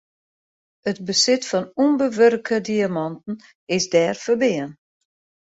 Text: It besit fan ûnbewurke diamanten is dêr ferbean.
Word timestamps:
It 0.89 0.97
besit 1.05 1.43
fan 1.49 1.65
ûnbewurke 1.83 2.57
diamanten 2.67 3.35
is 3.77 3.85
dêr 3.93 4.15
ferbean. 4.23 4.69